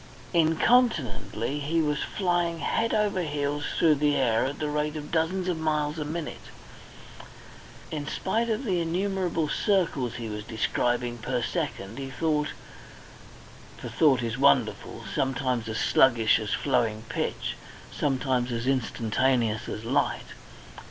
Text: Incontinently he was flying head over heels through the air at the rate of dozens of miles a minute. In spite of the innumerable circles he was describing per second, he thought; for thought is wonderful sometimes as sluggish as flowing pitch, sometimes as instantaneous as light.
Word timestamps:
Incontinently 0.33 1.59
he 1.59 1.79
was 1.79 1.99
flying 2.01 2.57
head 2.57 2.91
over 2.91 3.21
heels 3.21 3.65
through 3.77 3.93
the 3.93 4.15
air 4.15 4.45
at 4.45 4.57
the 4.57 4.67
rate 4.67 4.95
of 4.95 5.11
dozens 5.11 5.47
of 5.47 5.59
miles 5.59 5.99
a 5.99 6.03
minute. 6.03 6.47
In 7.91 8.07
spite 8.07 8.49
of 8.49 8.63
the 8.65 8.81
innumerable 8.81 9.47
circles 9.47 10.15
he 10.15 10.27
was 10.27 10.43
describing 10.43 11.19
per 11.19 11.43
second, 11.43 11.99
he 11.99 12.09
thought; 12.09 12.47
for 13.77 13.89
thought 13.89 14.23
is 14.23 14.39
wonderful 14.39 15.03
sometimes 15.13 15.69
as 15.69 15.77
sluggish 15.77 16.39
as 16.39 16.51
flowing 16.51 17.03
pitch, 17.07 17.55
sometimes 17.91 18.51
as 18.51 18.65
instantaneous 18.65 19.69
as 19.69 19.85
light. 19.85 20.29